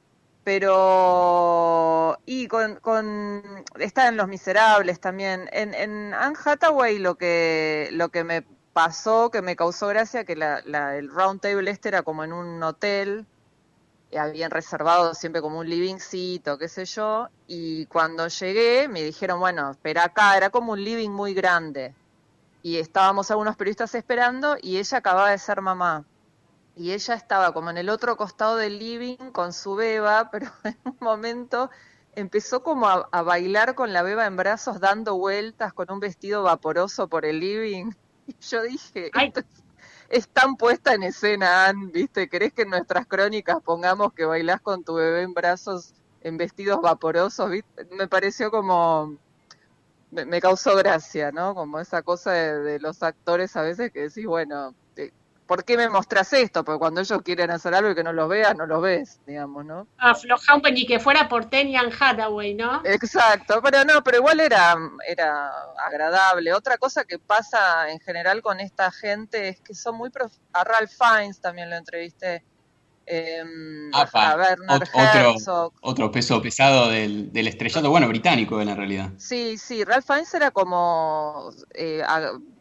pero 0.44 2.18
y 2.24 2.48
con, 2.48 2.76
con 2.76 3.64
está 3.78 4.08
en 4.08 4.16
Los 4.16 4.28
Miserables 4.28 5.00
también. 5.00 5.48
En, 5.52 5.74
en 5.74 6.14
Anne 6.14 6.36
Hathaway 6.42 6.98
lo 6.98 7.16
que 7.16 7.90
lo 7.92 8.08
que 8.08 8.24
me 8.24 8.46
pasó, 8.72 9.30
que 9.30 9.42
me 9.42 9.56
causó 9.56 9.88
gracia, 9.88 10.24
que 10.24 10.36
la, 10.36 10.62
la, 10.64 10.96
el 10.96 11.10
round 11.10 11.40
table 11.40 11.70
este 11.70 11.88
era 11.90 12.02
como 12.02 12.24
en 12.24 12.32
un 12.32 12.62
hotel, 12.62 13.26
habían 14.18 14.50
reservado 14.50 15.14
siempre 15.14 15.42
como 15.42 15.58
un 15.58 15.68
livingcito, 15.68 16.56
qué 16.56 16.68
sé 16.68 16.86
yo, 16.86 17.28
y 17.46 17.86
cuando 17.86 18.28
llegué 18.28 18.88
me 18.88 19.02
dijeron, 19.02 19.38
bueno, 19.38 19.70
espera 19.72 20.04
acá, 20.04 20.36
era 20.36 20.50
como 20.50 20.72
un 20.72 20.82
living 20.82 21.10
muy 21.10 21.34
grande 21.34 21.94
y 22.64 22.78
estábamos 22.78 23.30
algunos 23.30 23.56
periodistas 23.56 23.94
esperando 23.94 24.56
y 24.58 24.78
ella 24.78 24.96
acababa 24.96 25.30
de 25.30 25.36
ser 25.36 25.60
mamá. 25.60 26.06
Y 26.74 26.92
ella 26.92 27.12
estaba 27.12 27.52
como 27.52 27.68
en 27.68 27.76
el 27.76 27.90
otro 27.90 28.16
costado 28.16 28.56
del 28.56 28.78
living 28.78 29.32
con 29.32 29.52
su 29.52 29.74
beba, 29.74 30.30
pero 30.32 30.50
en 30.64 30.78
un 30.86 30.96
momento 30.98 31.70
empezó 32.14 32.62
como 32.62 32.88
a, 32.88 33.22
bailar 33.22 33.74
con 33.74 33.92
la 33.92 34.02
beba 34.02 34.24
en 34.24 34.36
brazos, 34.36 34.80
dando 34.80 35.18
vueltas 35.18 35.74
con 35.74 35.90
un 35.92 36.00
vestido 36.00 36.42
vaporoso 36.42 37.06
por 37.06 37.26
el 37.26 37.38
living. 37.38 37.92
Y 38.26 38.34
yo 38.40 38.62
dije, 38.62 39.10
esto 39.22 39.42
es, 40.08 40.28
tan 40.30 40.56
puesta 40.56 40.94
en 40.94 41.02
escena, 41.02 41.66
Ann, 41.66 41.92
¿viste? 41.92 42.30
¿Querés 42.30 42.54
que 42.54 42.62
en 42.62 42.70
nuestras 42.70 43.06
crónicas 43.06 43.58
pongamos 43.62 44.14
que 44.14 44.24
bailás 44.24 44.62
con 44.62 44.82
tu 44.84 44.94
bebé 44.94 45.20
en 45.20 45.34
brazos 45.34 45.92
en 46.22 46.38
vestidos 46.38 46.80
vaporosos? 46.80 47.50
Me 47.90 48.08
pareció 48.08 48.50
como 48.50 49.18
me, 50.14 50.40
causó 50.40 50.76
gracia, 50.76 51.32
¿no? 51.32 51.54
Como 51.54 51.80
esa 51.80 52.02
cosa 52.02 52.32
de, 52.32 52.78
los 52.78 53.02
actores 53.02 53.56
a 53.56 53.62
veces 53.62 53.92
que 53.92 54.02
decís, 54.02 54.26
bueno, 54.26 54.74
¿por 55.46 55.64
qué 55.64 55.76
me 55.76 55.88
mostras 55.88 56.32
esto? 56.32 56.64
Porque 56.64 56.78
cuando 56.78 57.00
ellos 57.00 57.20
quieren 57.22 57.50
hacer 57.50 57.74
algo 57.74 57.90
y 57.90 57.94
que 57.94 58.04
no 58.04 58.12
los 58.12 58.28
veas, 58.28 58.56
no 58.56 58.66
los 58.66 58.80
ves, 58.82 59.20
digamos, 59.26 59.64
¿no? 59.64 59.86
Afloja 59.98 60.54
un 60.54 60.62
y 60.76 60.86
que 60.86 60.98
fuera 60.98 61.28
por 61.28 61.46
Tenian 61.46 61.90
Hathaway, 61.98 62.54
¿no? 62.54 62.82
Exacto, 62.84 63.60
pero 63.62 63.84
no, 63.84 64.02
pero 64.02 64.18
igual 64.18 64.40
era, 64.40 64.76
era 65.06 65.50
agradable. 65.86 66.54
Otra 66.54 66.78
cosa 66.78 67.04
que 67.04 67.18
pasa 67.18 67.90
en 67.90 68.00
general 68.00 68.42
con 68.42 68.60
esta 68.60 68.90
gente 68.90 69.48
es 69.48 69.60
que 69.60 69.74
son 69.74 69.96
muy... 69.96 70.10
A 70.52 70.64
Ralph 70.64 70.90
Fiennes 70.90 71.40
también 71.40 71.70
lo 71.70 71.76
entrevisté 71.76 72.44
A 73.92 74.02
otro, 74.68 75.72
otro, 75.82 76.10
peso 76.10 76.40
pesado 76.40 76.88
del, 76.88 77.32
del 77.32 77.48
estrellato, 77.48 77.90
bueno, 77.90 78.08
británico 78.08 78.60
en 78.60 78.68
la 78.68 78.74
realidad. 78.74 79.10
Sí, 79.18 79.58
sí, 79.58 79.84
Ralph 79.84 80.06
Fiennes 80.06 80.32
era 80.32 80.50
como 80.50 81.50
eh, 81.74 82.02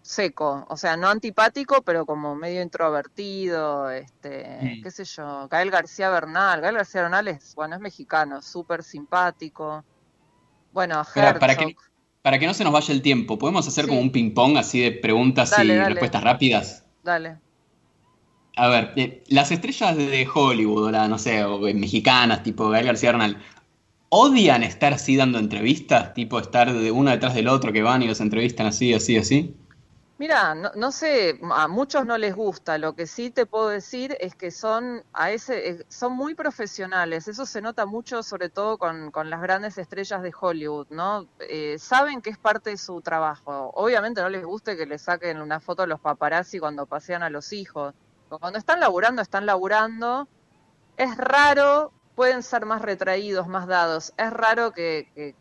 seco, 0.01 0.65
o 0.69 0.77
sea, 0.77 0.97
no 0.97 1.07
antipático, 1.07 1.81
pero 1.81 2.05
como 2.05 2.35
medio 2.35 2.62
introvertido, 2.62 3.89
este, 3.89 4.59
mm. 4.62 4.83
qué 4.83 4.91
sé 4.91 5.05
yo, 5.05 5.47
Gael 5.50 5.71
García 5.71 6.09
Bernal, 6.09 6.62
Gael 6.62 6.75
García 6.75 7.03
Bernal 7.03 7.27
es, 7.29 7.55
bueno, 7.55 7.75
es 7.75 7.81
mexicano, 7.81 8.41
súper 8.41 8.83
simpático. 8.83 9.83
Bueno, 10.73 11.03
para, 11.13 11.55
que, 11.55 11.75
para 12.21 12.39
que 12.39 12.47
no 12.47 12.53
se 12.53 12.63
nos 12.63 12.73
vaya 12.73 12.93
el 12.93 13.01
tiempo, 13.01 13.38
¿podemos 13.38 13.67
hacer 13.67 13.88
como 13.88 14.01
un 14.01 14.12
ping-pong 14.12 14.57
así 14.57 14.81
de 14.81 14.91
preguntas 14.91 15.57
y 15.59 15.71
respuestas 15.71 16.23
rápidas? 16.23 16.85
Dale. 17.03 17.38
A 18.55 18.67
ver, 18.67 18.93
eh, 18.95 19.24
las 19.27 19.51
estrellas 19.51 19.98
de 19.98 20.27
Hollywood, 20.31 20.91
la, 20.91 21.07
no 21.07 21.17
sé, 21.17 21.43
o 21.43 21.60
mexicanas, 21.60 22.43
tipo 22.43 22.69
Gael 22.69 22.86
García 22.86 23.12
Bernal, 23.12 23.38
odian 24.10 24.62
estar 24.63 24.93
así 24.93 25.15
dando 25.15 25.39
entrevistas, 25.39 26.13
tipo 26.13 26.39
estar 26.39 26.72
de 26.72 26.91
uno 26.91 27.10
detrás 27.12 27.33
del 27.33 27.48
otro 27.48 27.74
que 27.74 27.81
van 27.81 28.03
y 28.03 28.07
los 28.07 28.22
entrevistan 28.22 28.67
así, 28.67 28.93
así, 28.93 29.17
así. 29.17 29.55
Mira, 30.19 30.53
no, 30.53 30.91
sé, 30.91 31.39
a 31.51 31.67
muchos 31.67 32.05
no 32.05 32.17
les 32.19 32.36
gusta. 32.36 32.77
Lo 32.77 32.93
que 32.95 33.07
sí 33.07 33.31
te 33.31 33.48
puedo 33.48 33.69
decir 33.69 34.15
es 34.19 34.36
que 34.36 34.51
son 34.51 35.03
a 35.12 35.31
ese, 35.31 35.69
eh, 35.69 35.86
son 35.89 36.13
muy 36.13 36.36
profesionales. 36.36 37.27
Eso 37.27 37.45
se 37.48 37.62
nota 37.62 37.88
mucho, 37.88 38.22
sobre 38.22 38.50
todo 38.50 38.77
con, 38.77 39.12
las 39.25 39.41
grandes 39.41 39.77
estrellas 39.79 40.22
de 40.22 40.31
Hollywood, 40.39 40.88
¿no? 40.91 41.27
Eh, 41.39 41.77
saben 41.79 42.22
que 42.22 42.29
es 42.29 42.38
parte 42.38 42.69
de 42.69 42.77
su 42.77 43.01
trabajo. 43.01 43.72
Obviamente 43.74 44.22
no 44.22 44.29
les 44.29 44.45
guste 44.45 44.77
que 44.77 44.86
le 44.86 45.00
saquen 45.00 45.41
una 45.41 45.60
foto 45.60 45.83
a 45.83 45.88
los 45.88 46.00
paparazzi 46.00 46.60
cuando 46.60 46.86
pasean 46.86 47.24
a 47.24 47.31
los 47.31 47.51
hijos. 47.51 47.95
Cuando 48.39 48.59
están 48.59 48.79
laburando, 48.79 49.21
están 49.21 49.45
laburando. 49.45 50.27
Es 50.97 51.17
raro, 51.17 51.91
pueden 52.15 52.43
ser 52.43 52.65
más 52.65 52.81
retraídos, 52.81 53.47
más 53.47 53.67
dados. 53.67 54.13
Es 54.17 54.31
raro 54.31 54.71
que, 54.71 55.35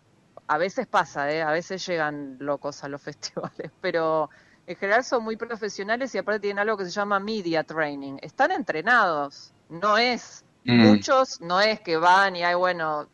a 0.46 0.58
veces 0.58 0.86
pasa, 0.86 1.30
¿eh? 1.30 1.42
a 1.42 1.50
veces 1.50 1.84
llegan 1.86 2.36
locos 2.38 2.84
a 2.84 2.88
los 2.88 3.02
festivales, 3.02 3.70
pero 3.80 4.30
en 4.66 4.76
general 4.76 5.04
son 5.04 5.24
muy 5.24 5.36
profesionales 5.36 6.14
y 6.14 6.18
aparte 6.18 6.40
tienen 6.40 6.60
algo 6.60 6.76
que 6.76 6.84
se 6.84 6.90
llama 6.90 7.20
media 7.20 7.64
training. 7.64 8.18
Están 8.22 8.52
entrenados, 8.52 9.52
no 9.68 9.98
es, 9.98 10.44
mm. 10.64 10.86
muchos 10.86 11.40
no 11.40 11.60
es 11.60 11.80
que 11.80 11.96
van 11.96 12.36
y 12.36 12.44
hay, 12.44 12.54
bueno, 12.54 13.08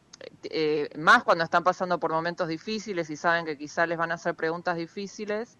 eh, 0.44 0.90
más 0.96 1.24
cuando 1.24 1.44
están 1.44 1.64
pasando 1.64 1.98
por 1.98 2.12
momentos 2.12 2.48
difíciles 2.48 3.08
y 3.10 3.16
saben 3.16 3.46
que 3.46 3.56
quizás 3.56 3.88
les 3.88 3.98
van 3.98 4.10
a 4.10 4.14
hacer 4.14 4.34
preguntas 4.34 4.76
difíciles, 4.76 5.56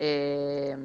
eh, 0.00 0.76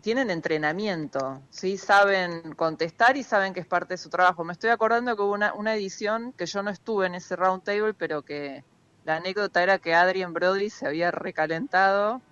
tienen 0.00 0.30
entrenamiento, 0.30 1.42
¿sí? 1.50 1.76
saben 1.76 2.52
contestar 2.54 3.16
y 3.16 3.24
saben 3.24 3.52
que 3.52 3.60
es 3.60 3.66
parte 3.66 3.94
de 3.94 3.98
su 3.98 4.10
trabajo. 4.10 4.44
Me 4.44 4.52
estoy 4.52 4.70
acordando 4.70 5.16
que 5.16 5.22
hubo 5.22 5.32
una, 5.32 5.52
una 5.54 5.74
edición 5.74 6.32
que 6.32 6.46
yo 6.46 6.62
no 6.62 6.70
estuve 6.70 7.06
en 7.06 7.16
ese 7.16 7.36
round 7.36 7.64
table, 7.64 7.94
pero 7.94 8.22
que 8.22 8.62
la 9.04 9.16
anécdota 9.16 9.62
era 9.62 9.78
que 9.78 9.94
Adrian 9.94 10.32
Brody 10.32 10.70
se 10.70 10.86
había 10.86 11.10
recalentado 11.10 12.22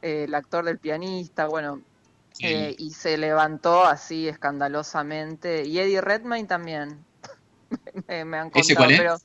el 0.00 0.34
actor 0.34 0.64
del 0.64 0.78
pianista, 0.78 1.46
bueno, 1.46 1.82
eh, 2.40 2.74
y 2.78 2.90
se 2.90 3.16
levantó 3.16 3.84
así 3.84 4.28
escandalosamente. 4.28 5.64
Y 5.66 5.78
Eddie 5.78 6.00
Redmayne 6.00 6.46
también. 6.46 7.04
me, 8.06 8.38
han 8.38 8.50
contado, 8.50 8.86
pero 8.86 9.16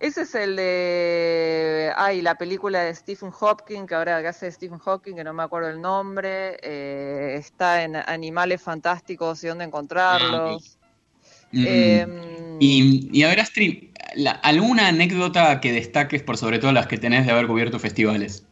ese 0.00 0.22
es 0.22 0.34
el 0.34 0.56
de. 0.56 1.92
Ay, 1.94 2.22
la 2.22 2.34
película 2.34 2.82
de 2.82 2.94
Stephen 2.94 3.30
Hawking, 3.30 3.86
que 3.86 3.94
ahora 3.94 4.16
hace 4.26 4.50
Stephen 4.50 4.78
Hawking, 4.78 5.14
que 5.14 5.24
no 5.24 5.34
me 5.34 5.42
acuerdo 5.42 5.68
el 5.68 5.80
nombre. 5.80 6.56
Eh, 6.62 7.36
está 7.36 7.82
en 7.82 7.96
Animales 7.96 8.62
Fantásticos 8.62 9.44
y 9.44 9.48
dónde 9.48 9.64
encontrarlos. 9.64 10.78
Ah, 11.52 11.58
em, 11.66 12.56
y, 12.60 13.10
y, 13.12 13.22
a 13.24 13.28
ver, 13.28 13.40
Astrid, 13.40 13.90
¿alguna 14.42 14.88
anécdota 14.88 15.60
que 15.60 15.70
destaques 15.72 16.22
por 16.22 16.38
sobre 16.38 16.58
todo 16.58 16.72
las 16.72 16.86
que 16.86 16.96
tenés 16.96 17.26
de 17.26 17.32
haber 17.32 17.46
cubierto 17.46 17.78
festivales? 17.78 18.46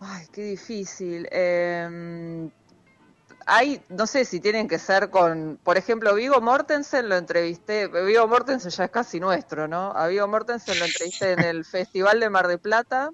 Ay, 0.00 0.26
qué 0.32 0.42
difícil. 0.42 1.26
Eh, 1.32 2.50
hay, 3.48 3.82
no 3.88 4.06
sé 4.06 4.26
si 4.26 4.40
tienen 4.40 4.68
que 4.68 4.78
ser 4.78 5.08
con, 5.08 5.58
por 5.64 5.78
ejemplo, 5.78 6.14
Vigo 6.14 6.40
Mortensen 6.40 7.08
lo 7.08 7.16
entrevisté, 7.16 7.88
Vigo 7.88 8.28
Mortensen 8.28 8.70
ya 8.70 8.84
es 8.84 8.90
casi 8.90 9.18
nuestro, 9.18 9.66
¿no? 9.66 9.92
A 9.96 10.06
Vigo 10.06 10.28
Mortensen 10.28 10.78
lo 10.78 10.84
entrevisté 10.84 11.32
en 11.32 11.40
el 11.40 11.64
Festival 11.64 12.20
de 12.20 12.28
Mar 12.28 12.46
de 12.46 12.58
Plata 12.58 13.10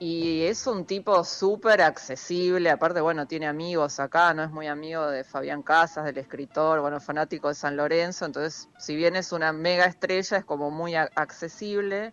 y 0.00 0.42
es 0.42 0.66
un 0.66 0.84
tipo 0.84 1.22
súper 1.24 1.80
accesible, 1.80 2.70
aparte, 2.70 3.00
bueno, 3.00 3.26
tiene 3.26 3.46
amigos 3.46 4.00
acá, 4.00 4.34
no 4.34 4.42
es 4.42 4.50
muy 4.50 4.66
amigo 4.66 5.06
de 5.06 5.22
Fabián 5.22 5.62
Casas, 5.62 6.06
del 6.06 6.18
escritor, 6.18 6.80
bueno, 6.80 7.00
fanático 7.00 7.48
de 7.48 7.54
San 7.54 7.76
Lorenzo, 7.76 8.24
entonces, 8.24 8.68
si 8.78 8.96
bien 8.96 9.14
es 9.14 9.30
una 9.30 9.52
mega 9.52 9.84
estrella, 9.84 10.38
es 10.38 10.44
como 10.44 10.70
muy 10.70 10.96
accesible 10.96 12.12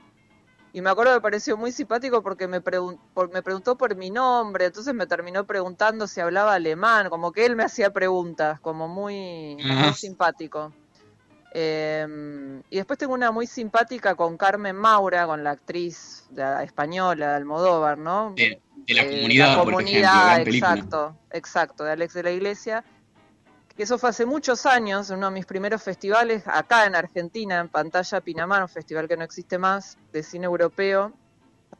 y 0.77 0.81
me 0.81 0.91
acuerdo 0.91 1.13
que 1.13 1.17
me 1.17 1.21
pareció 1.21 1.57
muy 1.57 1.71
simpático 1.71 2.21
porque 2.21 2.47
me, 2.47 2.59
me 2.59 3.41
preguntó 3.41 3.75
por 3.75 3.95
mi 3.95 4.11
nombre, 4.11 4.65
entonces 4.65 4.93
me 4.93 5.07
terminó 5.07 5.43
preguntando 5.43 6.05
si 6.05 6.21
hablaba 6.21 6.53
alemán, 6.53 7.09
como 7.09 7.31
que 7.31 7.47
él 7.47 7.55
me 7.55 7.63
hacía 7.63 7.91
preguntas, 7.91 8.59
como 8.59 8.87
muy, 8.87 9.57
simpático. 9.95 10.71
Em, 11.51 12.61
y 12.69 12.75
después 12.75 12.99
tengo 12.99 13.15
una 13.15 13.31
muy 13.31 13.47
simpática 13.47 14.13
con 14.13 14.37
Carmen 14.37 14.75
Maura, 14.75 15.25
con 15.25 15.43
la 15.43 15.49
actriz 15.49 16.29
española 16.61 17.29
de 17.29 17.35
Almodóvar, 17.37 17.97
¿no? 17.97 18.35
De, 18.35 18.61
la 18.93 19.01
eh, 19.01 19.15
comunidad, 19.15 19.57
la 19.57 19.63
comunidad, 19.63 20.41
exacto, 20.41 21.17
exacto, 21.31 21.85
de 21.85 21.93
Alex 21.93 22.13
de 22.13 22.21
la 22.21 22.31
Iglesia 22.31 22.83
que 23.77 23.83
eso 23.83 23.99
fue 23.99 24.09
hace 24.09 24.25
muchos 24.25 24.65
años, 24.65 25.11
uno 25.11 25.27
de 25.27 25.33
mis 25.33 25.45
primeros 25.45 25.83
festivales, 25.83 26.43
acá 26.47 26.87
en 26.87 26.95
Argentina, 26.95 27.59
en 27.59 27.69
Pantalla 27.69 28.21
Pinamar, 28.21 28.63
un 28.63 28.69
festival 28.69 29.07
que 29.07 29.15
no 29.15 29.23
existe 29.23 29.59
más, 29.59 29.99
de 30.11 30.23
cine 30.23 30.45
europeo. 30.45 31.13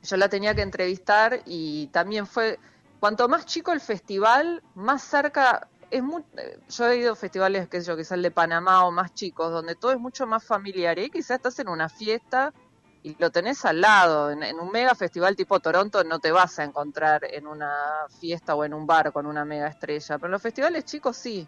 Yo 0.04 0.16
la 0.16 0.30
tenía 0.30 0.54
que 0.54 0.62
entrevistar 0.62 1.42
y 1.46 1.88
también 1.88 2.28
fue, 2.28 2.60
cuanto 3.00 3.28
más 3.28 3.48
chico 3.48 3.72
el 3.72 3.82
festival, 3.82 4.62
más 4.76 5.02
cerca, 5.02 5.68
es 5.90 6.04
muy, 6.04 6.24
yo 6.70 6.88
he 6.88 6.98
ido 6.98 7.14
a 7.14 7.16
festivales, 7.16 7.68
qué 7.68 7.82
sé 7.82 7.88
yo, 7.88 7.98
quizás 7.98 8.12
el 8.12 8.22
de 8.22 8.30
Panamá 8.30 8.86
o 8.86 8.92
más 8.92 9.16
chicos, 9.16 9.52
donde 9.52 9.74
todo 9.74 9.92
es 9.92 10.00
mucho 10.00 10.28
más 10.28 10.44
familiar, 10.44 11.00
y 11.00 11.10
quizás 11.10 11.38
estás 11.38 11.58
en 11.58 11.68
una 11.68 11.90
fiesta 11.90 12.54
y 13.02 13.16
lo 13.18 13.32
tenés 13.32 13.66
al 13.66 13.82
lado. 13.82 14.30
En, 14.30 14.60
un 14.60 14.70
mega 14.70 14.94
festival 14.94 15.36
tipo 15.36 15.60
Toronto 15.60 16.04
no 16.04 16.20
te 16.20 16.32
vas 16.32 16.60
a 16.60 16.64
encontrar 16.64 17.26
en 17.26 17.48
una 17.48 17.74
fiesta 18.20 18.54
o 18.54 18.64
en 18.64 18.76
un 18.76 18.86
bar 18.86 19.12
con 19.12 19.26
una 19.26 19.46
mega 19.46 19.68
estrella, 19.68 20.18
pero 20.18 20.28
en 20.28 20.32
los 20.34 20.42
festivales 20.44 20.86
chicos 20.86 21.18
sí. 21.18 21.48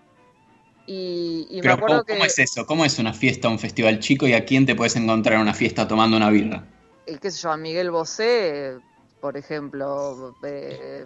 Y, 0.91 1.61
me 1.61 1.71
acuerdo 1.71 2.03
¿cómo, 2.03 2.25
es 2.25 2.39
eso? 2.39 2.65
¿Cómo 2.65 2.83
es 2.83 2.97
una 2.97 3.13
fiesta, 3.13 3.47
un 3.47 3.59
festival 3.59 3.99
chico 3.99 4.27
y 4.27 4.33
a 4.33 4.43
quién 4.43 4.65
te 4.65 4.73
puedes 4.73 4.95
encontrar 4.95 5.35
en 5.35 5.41
una 5.41 5.53
fiesta 5.53 5.87
tomando 5.87 6.17
una 6.17 6.31
birra? 6.31 6.63
El 7.05 7.19
qué 7.19 7.29
sé 7.29 7.43
yo, 7.43 7.51
a 7.51 7.57
Miguel 7.57 7.91
Bosé, 7.91 8.79
por 9.21 9.37
ejemplo, 9.37 10.35
eh, 10.41 11.05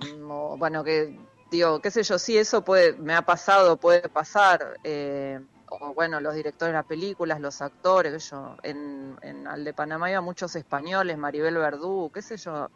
bueno, 0.58 0.86
que 0.86 1.20
digo, 1.52 1.82
qué 1.82 1.92
sé 1.92 2.02
yo, 2.04 2.18
sí, 2.18 2.38
eso 2.38 2.64
puede, 2.64 2.94
me 2.94 3.14
ha 3.14 3.24
pasado, 3.24 3.76
puede 3.76 4.08
pasar. 4.08 4.80
Eh, 4.86 5.42
o 5.68 5.94
bueno, 5.94 6.22
los 6.22 6.34
directores 6.34 6.72
de 6.72 6.78
las 6.78 6.86
películas, 6.86 7.42
los 7.42 7.62
actores, 7.62 8.30
yo, 8.30 8.56
en, 8.64 9.18
en 9.22 9.48
al 9.48 9.66
de 9.66 9.74
Panamá 9.74 10.10
iba 10.10 10.22
muchos 10.22 10.56
españoles, 10.56 11.18
Maribel 11.18 11.58
Verdú, 11.58 12.10
qué 12.14 12.22
sé 12.22 12.38
yo, 12.38 12.70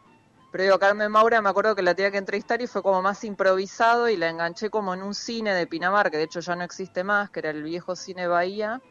pero 0.58 0.80
Carmen 0.80 1.12
Maura 1.12 1.40
me 1.40 1.50
acuerdo 1.50 1.76
que 1.76 1.84
la 1.84 1.94
tenía 1.94 2.10
que 2.10 2.18
entrevistar 2.18 2.64
y 2.64 2.66
fue 2.66 2.82
como 2.82 3.00
más 3.04 3.24
improvisado 3.24 4.10
y 4.10 4.18
la 4.18 4.28
enganché 4.28 4.72
como 4.72 4.96
en 4.96 5.04
un 5.04 5.14
cine 5.14 5.54
de 5.54 5.68
Pinamar, 5.68 6.10
que 6.10 6.18
de 6.18 6.24
hecho 6.24 6.40
ya 6.40 6.56
no 6.56 6.64
existe 6.64 7.04
más, 7.04 7.30
que 7.30 7.42
era 7.42 7.52
el 7.52 7.62
viejo 7.62 7.96
cine 7.96 8.26
Bahía. 8.26 8.82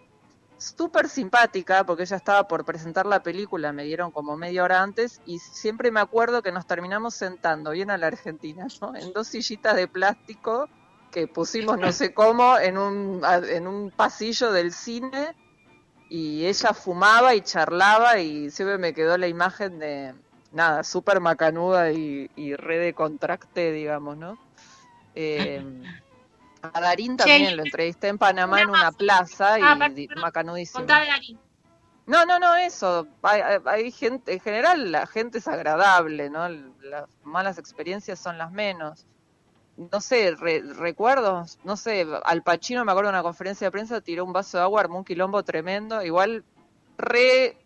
Súper 0.59 1.09
simpática, 1.09 1.85
porque 1.85 2.05
ella 2.05 2.19
estaba 2.19 2.47
por 2.47 2.65
presentar 2.65 3.05
la 3.05 3.21
película, 3.25 3.73
me 3.73 3.83
dieron 3.83 4.13
como 4.13 4.37
media 4.37 4.63
hora 4.63 4.81
antes, 4.81 5.21
y 5.27 5.41
siempre 5.41 5.91
me 5.91 5.99
acuerdo 5.99 6.41
que 6.41 6.53
nos 6.53 6.69
terminamos 6.69 7.15
sentando 7.17 7.73
bien 7.73 7.91
a 7.91 7.99
la 7.99 8.07
Argentina, 8.07 8.69
¿no? 8.81 8.95
En 8.95 9.13
dos 9.13 9.27
sillitas 9.27 9.75
de 9.75 9.89
plástico 9.89 10.69
que 11.11 11.27
pusimos 11.27 11.79
no 11.81 11.91
sé 11.91 12.15
cómo 12.15 12.61
en 12.61 12.79
un, 12.79 13.23
en 13.25 13.67
un 13.67 13.91
pasillo 13.91 14.53
del 14.53 14.73
cine, 14.73 15.35
y 16.09 16.47
ella 16.47 16.73
fumaba 16.75 17.35
y 17.35 17.41
charlaba, 17.41 18.21
y 18.21 18.53
siempre 18.53 18.79
me 18.79 18.95
quedó 18.95 19.19
la 19.19 19.27
imagen 19.27 19.81
de, 19.81 20.15
nada, 20.57 20.83
súper 20.83 21.21
macanuda 21.21 21.93
y, 21.93 22.31
y 22.35 22.57
re 22.57 22.79
de 22.79 22.95
contracte, 22.95 23.71
digamos, 23.73 24.17
¿no? 24.17 24.39
Eh, 25.15 25.63
a 26.63 26.81
Darín 26.81 27.17
también 27.17 27.57
lo 27.57 27.63
entrevisté 27.63 28.09
en 28.09 28.19
Panamá 28.19 28.63
en 28.63 28.71
una 28.71 28.91
plaza 28.91 29.59
y 29.59 29.63
ah, 29.63 29.79
macanudísimo. 30.17 30.85
No, 32.07 32.25
no, 32.25 32.39
no, 32.39 32.55
eso. 32.57 33.07
Hay, 33.23 33.91
gente, 33.91 34.33
en 34.33 34.41
general 34.41 34.93
la 34.93 35.07
gente 35.07 35.39
es 35.39 35.49
agradable, 35.49 36.31
¿no? 36.31 36.49
Las 36.49 37.09
malas 37.25 37.59
experiencias 37.59 38.19
son 38.19 38.39
las 38.39 38.51
menos. 38.51 39.07
No 39.77 40.01
sé, 40.01 40.35
recuerdos, 40.79 41.59
no 41.65 41.77
sé, 41.77 42.07
Al 42.25 42.43
Pacino 42.43 42.85
me 42.85 42.93
acuerdo 42.93 43.11
de 43.11 43.17
una 43.17 43.23
conferencia 43.23 43.67
de 43.67 43.71
prensa, 43.73 44.01
tiró 44.01 44.25
un 44.25 44.33
vaso 44.33 44.57
de 44.57 44.63
agua, 44.63 44.81
armó 44.81 44.99
un 44.99 45.05
quilombo 45.05 45.43
tremendo, 45.43 46.03
igual 46.03 46.45
re 46.97 47.59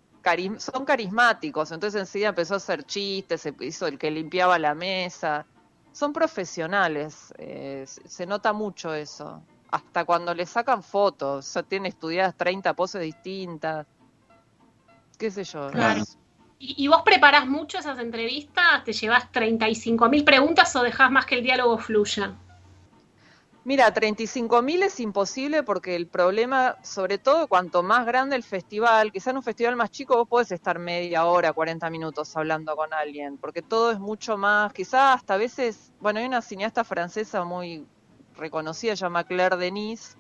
son 0.59 0.85
carismáticos, 0.85 1.73
entonces 1.73 2.01
enseguida 2.01 2.29
empezó 2.29 2.55
a 2.55 2.57
hacer 2.59 2.85
chistes, 2.85 3.41
se 3.41 3.55
hizo 3.61 3.87
el 3.87 3.99
que 3.99 4.11
limpiaba 4.11 4.59
la 4.59 4.75
mesa. 4.75 5.47
Son 5.93 6.13
profesionales, 6.13 7.35
eh, 7.39 7.85
se 7.87 8.27
nota 8.27 8.53
mucho 8.53 8.95
eso. 8.95 9.43
Hasta 9.71 10.05
cuando 10.05 10.35
le 10.35 10.47
sacan 10.47 10.83
fotos, 10.83 11.57
o 11.57 11.63
tiene 11.65 11.89
estudiadas 11.89 12.37
30 12.37 12.75
poses 12.75 13.03
distintas. 13.03 13.87
¿Qué 15.19 15.31
sé 15.31 15.45
yo? 15.45 15.71
¿Y, 16.63 16.89
vos 16.89 17.03
preparás 17.03 17.47
mucho 17.47 17.79
esas 17.79 17.99
entrevistas? 17.99 18.85
¿Te 18.85 18.93
llevas 18.93 19.33
35 19.33 20.09
mil 20.11 20.25
preguntas 20.25 20.77
o 20.77 20.83
dejás 20.83 21.11
más 21.11 21.25
que 21.25 21.37
el 21.37 21.43
diálogo 21.43 21.79
fluya? 21.79 22.35
Mira, 23.63 23.93
35.000 23.93 24.85
es 24.85 25.01
imposible 25.01 25.63
porque 25.63 25.95
el 25.95 26.07
problema, 26.07 26.79
sobre 26.83 27.19
todo 27.19 27.47
cuanto 27.47 27.83
más 27.83 28.07
grande 28.07 28.35
el 28.35 28.43
festival, 28.43 29.13
quizá 29.13 29.31
en 29.31 29.37
un 29.37 29.43
festival 29.43 29.77
más 29.77 29.91
chico 29.91 30.17
vos 30.17 30.27
podés 30.27 30.51
estar 30.53 30.79
media 30.79 31.27
hora, 31.27 31.53
40 31.53 31.91
minutos 31.91 32.35
hablando 32.39 32.75
con 32.75 32.95
alguien, 32.95 33.37
porque 33.37 33.61
todo 33.61 33.93
es 33.93 33.99
mucho 33.99 34.39
más, 34.39 34.73
quizá 34.73 35.13
hasta 35.13 35.35
a 35.35 35.37
veces, 35.37 35.93
bueno, 36.01 36.21
hay 36.21 36.27
una 36.27 36.41
cineasta 36.41 36.85
francesa 36.85 37.45
muy 37.45 37.87
reconocida, 38.35 38.97
se 38.97 39.03
llama 39.03 39.25
Claire 39.25 39.59
Denise, 39.59 40.17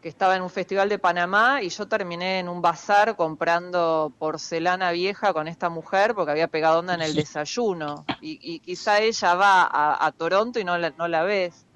que 0.00 0.08
estaba 0.08 0.34
en 0.34 0.42
un 0.42 0.50
festival 0.50 0.88
de 0.88 0.98
Panamá 0.98 1.62
y 1.62 1.68
yo 1.68 1.86
terminé 1.86 2.40
en 2.40 2.48
un 2.48 2.62
bazar 2.62 3.16
comprando 3.16 4.12
porcelana 4.18 4.92
vieja 4.92 5.32
con 5.34 5.46
esta 5.46 5.68
mujer 5.68 6.14
porque 6.14 6.32
había 6.32 6.48
pegado 6.48 6.80
onda 6.80 6.94
en 6.94 7.02
el 7.02 7.14
desayuno. 7.14 8.04
Y, 8.20 8.58
quizá 8.60 8.98
ella 9.00 9.34
va 9.34 9.68
a, 10.04 10.10
Toronto 10.12 10.58
y 10.58 10.64
no 10.64 10.76
la, 10.76 10.90
no 10.90 11.06
la 11.06 11.22
ves. 11.22 11.66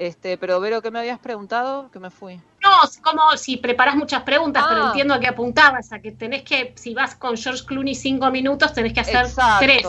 Este, 0.00 0.38
pero 0.38 0.58
Vero, 0.60 0.80
¿qué 0.80 0.90
me 0.90 0.98
habías 0.98 1.18
preguntado? 1.18 1.90
Que 1.90 1.98
me 1.98 2.08
fui. 2.08 2.40
No, 2.62 2.70
como 3.02 3.36
si 3.36 3.58
preparas 3.58 3.94
muchas 3.96 4.22
preguntas, 4.22 4.64
pero 4.66 4.84
ah. 4.84 4.86
entiendo 4.86 5.12
a 5.12 5.20
qué 5.20 5.28
apuntabas, 5.28 5.92
a 5.92 6.00
que 6.00 6.10
tenés 6.10 6.42
que, 6.42 6.72
si 6.76 6.94
vas 6.94 7.14
con 7.14 7.36
George 7.36 7.66
Clooney 7.66 7.94
cinco 7.94 8.30
minutos, 8.30 8.72
tenés 8.72 8.94
que 8.94 9.00
hacer 9.00 9.26
tres. 9.58 9.86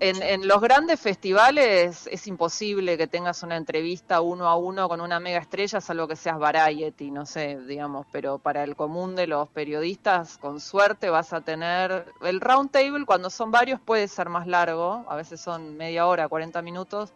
En, 0.00 0.22
en 0.22 0.46
los 0.46 0.60
grandes 0.60 1.00
festivales 1.00 2.06
es 2.12 2.26
imposible 2.26 2.98
que 2.98 3.06
tengas 3.06 3.42
una 3.42 3.56
entrevista 3.56 4.20
uno 4.20 4.48
a 4.48 4.56
uno 4.56 4.86
con 4.86 5.00
una 5.00 5.18
mega 5.18 5.38
estrella, 5.38 5.80
salvo 5.80 6.08
que 6.08 6.16
seas 6.16 6.38
Variety, 6.38 7.10
no 7.10 7.24
sé, 7.24 7.58
digamos, 7.66 8.06
pero 8.12 8.36
para 8.36 8.64
el 8.64 8.76
común 8.76 9.16
de 9.16 9.28
los 9.28 9.48
periodistas, 9.48 10.36
con 10.36 10.60
suerte 10.60 11.08
vas 11.08 11.32
a 11.32 11.40
tener. 11.40 12.12
El 12.20 12.42
round 12.42 12.70
table, 12.70 13.06
cuando 13.06 13.30
son 13.30 13.50
varios, 13.50 13.80
puede 13.80 14.08
ser 14.08 14.28
más 14.28 14.46
largo, 14.46 15.06
a 15.08 15.16
veces 15.16 15.40
son 15.40 15.74
media 15.78 16.06
hora, 16.06 16.28
40 16.28 16.60
minutos, 16.60 17.14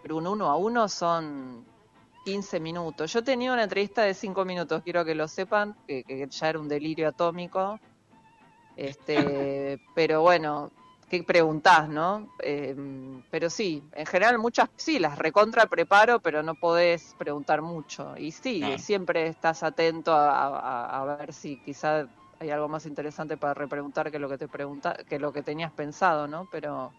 pero 0.00 0.16
un 0.16 0.28
uno 0.28 0.46
a 0.48 0.54
uno 0.54 0.88
son 0.88 1.66
15 2.28 2.60
minutos. 2.60 3.10
Yo 3.10 3.24
tenía 3.24 3.54
una 3.54 3.62
entrevista 3.62 4.02
de 4.02 4.12
5 4.12 4.44
minutos, 4.44 4.82
quiero 4.82 5.02
que 5.02 5.14
lo 5.14 5.26
sepan, 5.28 5.74
que, 5.86 6.28
ya 6.28 6.48
era 6.50 6.58
un 6.58 6.68
delirio 6.68 7.08
atómico. 7.08 7.80
Este, 8.76 9.80
pero 9.94 10.20
bueno, 10.20 10.70
¿qué 11.08 11.22
preguntás, 11.22 11.88
no? 11.88 12.34
Em, 12.40 13.22
pero 13.30 13.48
sí, 13.48 13.82
en 13.94 14.04
general 14.04 14.38
muchas, 14.38 14.68
sí, 14.76 14.98
las 14.98 15.16
recontra 15.16 15.64
preparo, 15.66 16.20
pero 16.20 16.42
no 16.42 16.54
podés 16.54 17.14
preguntar 17.16 17.62
mucho. 17.62 18.14
Y 18.18 18.30
sí, 18.32 18.62
siempre 18.76 19.26
estás 19.26 19.62
atento 19.62 20.12
a, 20.14 21.16
ver 21.18 21.32
si 21.32 21.56
quizá 21.62 22.06
hay 22.40 22.50
algo 22.50 22.68
más 22.68 22.84
interesante 22.84 23.38
para 23.38 23.54
repreguntar 23.54 24.10
que 24.10 24.18
lo 24.18 24.28
que 24.28 24.36
te 24.36 24.48
pregunta, 24.48 24.94
que 25.08 25.18
lo 25.18 25.32
que 25.32 25.42
tenías 25.42 25.72
pensado, 25.72 26.28
¿no? 26.28 26.46
Pero 26.52 26.92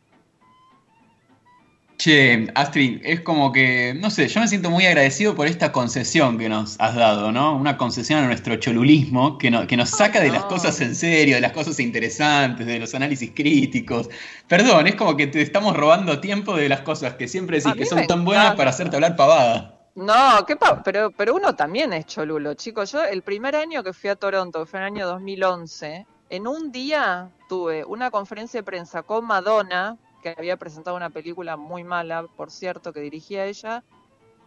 Che, 2.00 2.48
Astrid, 2.56 3.02
es 3.04 3.20
como 3.20 3.52
que, 3.52 3.94
no 3.94 4.10
sé, 4.10 4.30
yo 4.30 4.40
me 4.40 4.48
siento 4.48 4.70
muy 4.70 4.86
agradecido 4.86 5.36
por 5.36 5.48
esta 5.48 5.74
concesión 5.74 6.38
que 6.38 6.48
nos 6.48 6.80
has 6.80 6.96
dado, 6.96 7.34
¿no? 7.34 7.58
Una 7.58 7.76
concesión 7.76 8.24
a 8.24 8.26
nuestro 8.26 8.56
cholulismo 8.56 9.38
que, 9.38 9.52
que 9.68 9.76
nos 9.76 9.90
saca 9.90 10.22
de 10.22 10.30
las 10.32 10.46
cosas 10.46 10.80
en 10.80 10.96
serio, 10.96 11.36
de 11.36 11.42
las 11.42 11.52
cosas 11.52 11.78
interesantes, 11.82 12.66
de 12.66 12.80
los 12.80 12.96
análisis 12.96 13.32
críticos. 13.36 14.10
Perdón, 14.48 14.88
es 14.88 14.96
como 14.96 15.18
que 15.18 15.28
te 15.28 15.42
estamos 15.42 15.76
robando 15.76 16.22
tiempo 16.22 16.56
de 16.56 16.70
las 16.70 16.80
cosas 16.84 17.16
que 17.16 17.28
siempre 17.28 17.58
decís 17.58 17.74
que 17.74 17.86
son 17.86 18.08
tan 18.08 18.24
buenas 18.24 18.56
para 18.56 18.70
hacerte 18.70 18.96
hablar 18.96 19.18
pavada. 19.18 19.78
No, 19.96 20.46
¿qué 20.48 20.56
pero, 20.86 21.12
pero 21.12 21.36
uno 21.36 21.54
también 21.58 21.92
es 21.92 22.06
cholulo, 22.06 22.54
chicos. 22.54 22.94
Yo 22.94 23.04
el 23.04 23.24
primer 23.24 23.58
año 23.58 23.84
que 23.84 23.92
fui 23.92 24.10
a 24.10 24.16
Toronto, 24.16 24.62
que 24.62 24.72
fue 24.72 24.80
en 24.80 24.86
el 24.86 24.94
año 24.94 25.08
2011, 25.08 26.06
en 26.30 26.48
un 26.48 26.72
día 26.72 27.30
tuve 27.50 27.84
una 27.84 28.10
conferencia 28.10 28.62
de 28.62 28.64
prensa 28.64 29.04
con 29.04 29.26
Madonna, 29.26 29.98
que 30.22 30.36
había 30.38 30.58
presentado 30.58 30.96
una 30.96 31.10
película 31.10 31.58
muy 31.58 31.84
mala, 31.84 32.28
por 32.28 32.52
cierto, 32.52 32.94
que 32.94 33.02
dirigía 33.02 33.46
ella, 33.46 33.84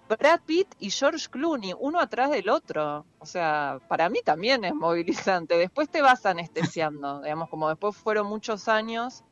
Brad 0.09 0.41
Pitt 0.45 0.69
y 0.79 0.91
George 0.91 1.29
Clooney, 1.31 1.75
uno 1.79 2.01
atrás 2.01 2.31
del 2.31 2.49
otro. 2.49 3.07
O 3.19 3.27
sea, 3.27 3.79
para 3.89 4.09
mí 4.09 4.21
también 4.25 4.65
es 4.65 4.75
movilizante. 4.75 5.57
Después 5.57 5.89
te 5.89 6.03
vas 6.03 6.27
anestesiando, 6.27 7.21
digamos, 7.23 7.49
como 7.49 7.69
después 7.69 7.97
fueron 7.97 8.27
muchos 8.27 8.69
años 8.69 9.25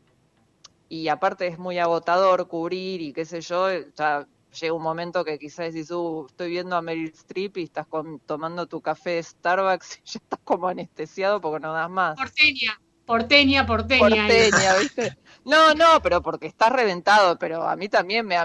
y 0.88 1.08
aparte 1.08 1.46
es 1.46 1.58
muy 1.58 1.78
agotador 1.78 2.48
cubrir 2.48 3.00
y 3.00 3.12
qué 3.12 3.24
sé 3.24 3.40
yo, 3.40 3.68
ya 3.94 4.26
llega 4.58 4.74
un 4.74 4.82
momento 4.82 5.24
que 5.24 5.38
quizás 5.38 5.72
dices, 5.72 5.92
uh, 5.92 6.26
estoy 6.28 6.50
viendo 6.50 6.74
a 6.74 6.82
Meryl 6.82 7.10
Streep 7.10 7.58
y 7.58 7.64
estás 7.64 7.86
tomando 8.26 8.66
tu 8.66 8.80
café 8.80 9.10
de 9.10 9.22
Starbucks 9.22 9.98
y 10.04 10.10
ya 10.10 10.18
estás 10.18 10.40
como 10.44 10.68
anestesiado 10.68 11.40
porque 11.40 11.60
no 11.60 11.72
das 11.72 11.90
más. 11.90 12.16
Porteña, 12.16 12.79
porteña, 13.10 13.66
porteña. 13.66 14.00
Porteña, 14.00 14.76
¿viste? 14.80 15.18
No, 15.44 15.74
no, 15.74 16.00
pero 16.00 16.22
porque 16.22 16.46
estás 16.46 16.70
reventado, 16.70 17.38
pero 17.38 17.68
a 17.68 17.74
mí 17.74 17.88
también 17.88 18.24
me... 18.26 18.36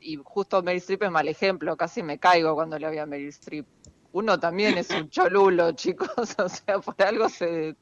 Y 0.00 0.20
justo 0.22 0.62
Meryl 0.62 0.78
Streep 0.78 1.04
es 1.04 1.10
mal 1.10 1.26
ejemplo, 1.26 1.76
casi 1.76 2.02
me 2.02 2.18
caigo 2.18 2.54
cuando 2.54 2.78
le 2.78 2.86
había 2.86 3.02
a 3.02 3.06
Meryl 3.06 3.28
Streep. 3.28 3.66
Uno 4.12 4.38
también 4.38 4.78
es 4.78 4.90
un 4.90 5.10
cholulo, 5.10 5.72
chicos, 5.82 6.36
o 6.38 6.48
sea, 6.48 6.78
por 6.78 6.94
algo 7.02 7.28
se... 7.28 7.74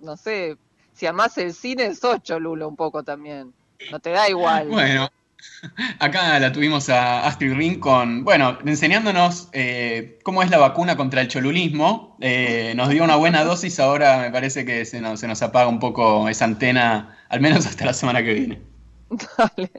No 0.00 0.16
sé, 0.16 0.56
si 0.92 1.06
amás 1.06 1.38
el 1.38 1.54
cine, 1.54 1.94
sos 1.94 2.22
cholulo 2.22 2.68
un 2.68 2.76
poco 2.76 3.02
también. 3.02 3.54
No 3.90 4.00
te 4.00 4.10
da 4.10 4.28
igual. 4.28 4.68
Bueno, 4.68 5.08
Acá 5.98 6.38
la 6.38 6.52
tuvimos 6.52 6.88
a 6.88 7.26
Astrid 7.26 7.54
Ring 7.54 7.78
con, 7.78 8.24
bueno, 8.24 8.58
enseñándonos 8.64 9.48
eh, 9.52 10.18
cómo 10.22 10.42
es 10.42 10.50
la 10.50 10.58
vacuna 10.58 10.96
contra 10.96 11.20
el 11.20 11.28
cholulismo. 11.28 12.16
Eh, 12.20 12.72
nos 12.76 12.88
dio 12.88 13.04
una 13.04 13.16
buena 13.16 13.44
dosis, 13.44 13.78
ahora 13.80 14.18
me 14.18 14.30
parece 14.30 14.64
que 14.64 14.84
se 14.84 15.00
nos, 15.00 15.20
se 15.20 15.28
nos 15.28 15.42
apaga 15.42 15.68
un 15.68 15.78
poco 15.78 16.28
esa 16.28 16.44
antena, 16.44 17.18
al 17.28 17.40
menos 17.40 17.66
hasta 17.66 17.86
la 17.86 17.92
semana 17.92 18.22
que 18.22 18.34
viene. 18.34 18.62
Dale. 19.38 19.70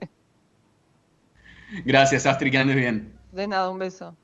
Gracias, 1.86 2.26
Astrid, 2.26 2.52
que 2.52 2.58
andes 2.58 2.76
bien. 2.76 3.14
De 3.32 3.48
nada, 3.48 3.70
un 3.70 3.80
beso. 3.80 4.16